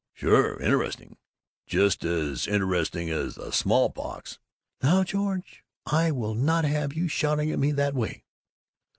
[0.15, 0.59] Sure!
[0.59, 1.15] Interesting!
[1.67, 4.39] Just as interesting as the small pox!"
[4.81, 8.23] "Now, George, I will not have you shouting at me that way!"